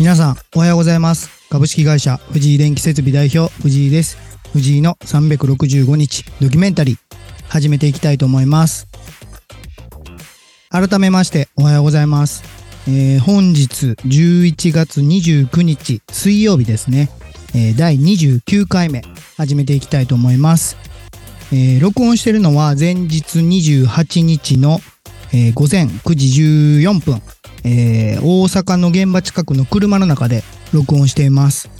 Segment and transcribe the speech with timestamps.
[0.00, 1.28] 皆さん、おはようございます。
[1.50, 4.16] 株式会社藤井電気設備代表、藤井です。
[4.52, 6.98] 藤井の365日ドキュメンタリー、
[7.48, 8.86] 始めていきたいと思います。
[10.70, 12.44] 改めまして、おはようございます。
[12.86, 17.10] えー本日11月29日水曜日ですね。
[17.56, 19.02] えー第29回目、
[19.36, 20.76] 始めていきたいと思います。
[21.50, 24.80] えー録音してるのは前日28日の、
[25.32, 26.42] えー午前9時
[26.80, 27.22] 14分、
[27.64, 30.42] えー大阪の現場近くの車の中で
[30.72, 31.70] 録音しています。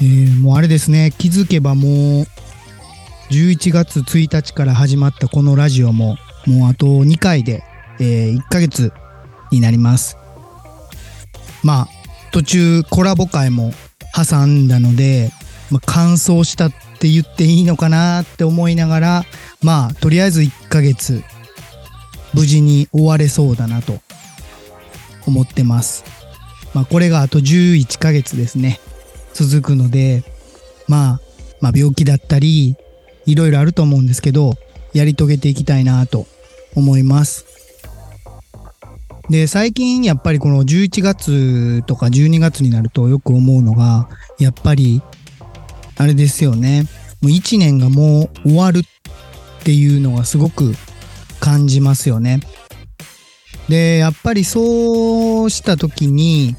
[0.00, 2.26] えーもうあれですね、気づけばもう
[3.30, 6.16] 11月1日から始まったこのラジオも
[6.46, 7.62] もうあと2回で、
[8.00, 8.92] え1ヶ月
[9.50, 10.16] になります。
[11.62, 11.88] まあ
[12.32, 13.72] 途中コラボ会も
[14.14, 15.30] 挟んだので、
[15.70, 19.24] まあ、完走したって言っていいのかなって思いながら
[19.62, 21.22] まあとりあえず1ヶ月
[22.34, 23.98] 無事に終われそうだなと
[25.26, 26.04] 思ってます。
[26.74, 28.80] まあこれがあと11ヶ月ですね。
[29.32, 30.22] 続くので、
[30.88, 31.20] まあ、
[31.60, 32.76] まあ病気だったり、
[33.26, 34.54] いろいろあると思うんですけど、
[34.92, 36.26] やり遂げていきたいなと
[36.74, 37.46] 思います。
[39.28, 45.02] で、最近やっぱりこの11月とか12月になるとよく思うのが、やっぱり、
[45.96, 46.82] あれですよね。
[47.20, 50.74] もう1年がもう終わるっていうのがすごく
[51.40, 52.40] 感じますよね。
[53.68, 56.56] で、やっぱりそうした時に、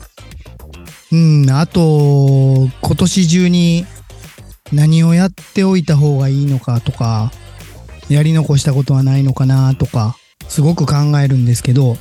[1.11, 3.85] うん、あと、今年中に
[4.71, 7.31] 何をやっておいた方がいいのかとか、
[8.09, 10.15] やり残したことはないのかなとか、
[10.47, 11.97] すごく考えるんですけど、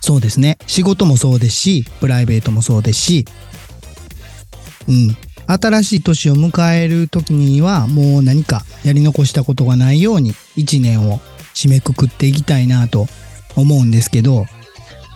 [0.00, 0.58] そうですね。
[0.66, 3.24] 仕事もそうですし、プライベートもそうですし、
[4.88, 5.16] うん。
[5.46, 11.20] 新しい年を迎える時には、もう何かやり残したことがないように、一年を
[11.58, 13.08] 締めくくっていきたいなと
[13.56, 14.46] 思うんですけど、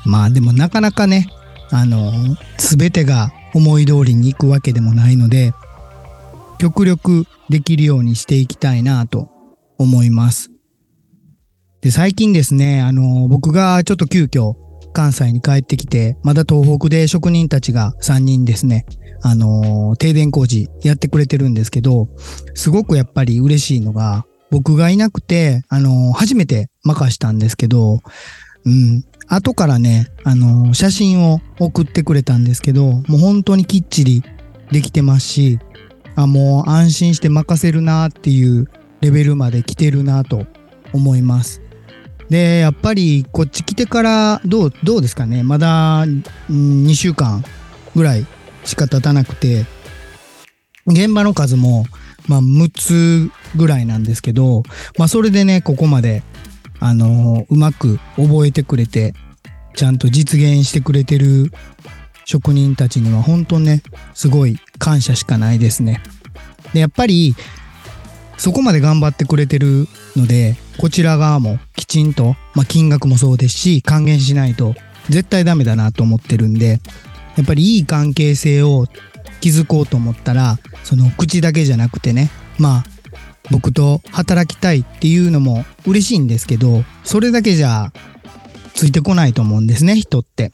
[0.04, 1.28] まあでもなかなかね、
[1.70, 2.12] あの、
[2.58, 5.52] すべてが思い通りにいくわけでもないので、
[6.58, 9.28] 極力できるようにしていきたいなと
[9.78, 10.50] 思います。
[11.80, 14.54] で、最近ですね、あの、僕がちょっと急遽
[14.92, 18.84] 関西に帰ってきて、まだ東北で職人たちが3人ですね、
[19.22, 22.08] あの、停電工事やってくれてるんですけど、
[22.54, 28.00] すごくやっぱり嬉しいのが、僕がいなくて、あの、初めて任したんですけど、
[28.66, 34.22] うん、後からね、あの、写真を送ってくれたんですけど、もう本当にきっちり
[34.70, 35.58] できてますし、
[36.16, 38.68] あ、もう安心して任せるなっていう
[39.00, 40.44] レベルまで来てるなと
[40.92, 41.62] 思います。
[42.28, 47.42] で、やっぱりこっち来てからどう、どうですかねまだ、うん、2週間
[47.96, 48.26] ぐらい
[48.64, 49.64] しか経たなくて、
[50.86, 51.86] 現場の数も、
[52.28, 54.62] まあ、6つぐらいなんですけど、
[54.98, 56.22] まあ、それでね、ここまで、
[56.80, 59.14] あのうまく覚えてくれて、
[59.74, 61.52] ちゃんと実現してくれてる
[62.24, 63.82] 職人たちには本当ね、
[64.14, 66.02] すごい感謝しかないですね。
[66.72, 67.36] で、やっぱり、
[68.36, 74.74] そこまで頑張ってくれてるので、こちら側もきちんと、まあ、金額もそうですし、還元しないと
[75.08, 76.80] 絶対ダメだなと思ってるんで、
[77.36, 78.86] やっぱりいい関係性を
[79.50, 82.84] 築こうと思ったら、その口だけじゃなくてね、まあ、
[83.50, 87.92] 僕と働きたいっていうのも嬉しいんですけど、それだけじゃ
[88.74, 90.52] ついてこないと思うんですね、人って。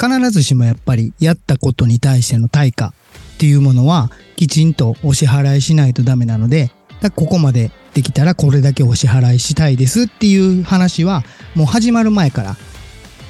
[0.00, 2.92] 必ずしもやっぱりやったことに対しての対価っ
[3.38, 11.22] ていうものはきちんとお支払いしないとダメなので、だここまでできたらこれだけお支払いしたいですっていう話は
[11.54, 12.56] もう始まる前から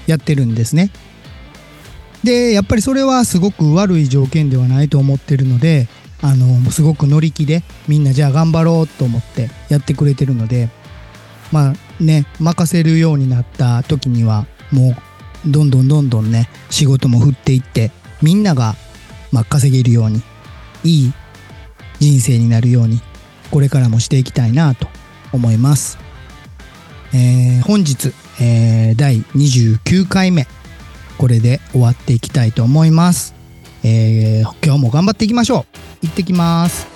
[0.07, 0.91] やってるんですね。
[2.25, 5.89] で、やっぱりそれはすごく悪い条件ではないと思ってるので、
[6.21, 10.69] あの、すごく乗り気でみんなじゃあ頑張ろうと思ってやってくれてるので、
[11.51, 17.91] まあね、任せるようになった時にはもうどんどんどんどんね、仕事も振っていって、
[18.23, 18.77] みんなが、
[19.33, 20.23] まあ、稼げるように、
[20.85, 21.13] いい
[21.99, 23.01] 人生になるように、
[23.51, 24.89] これからもしていきたいなと
[25.33, 25.99] 思います。
[27.13, 30.47] えー本日、えー第29回目、
[31.23, 33.33] これで終わっていきたいと思います。
[33.85, 35.67] えー今日も頑張っていきましょ
[36.03, 36.07] う。
[36.07, 36.92] 行ってきます。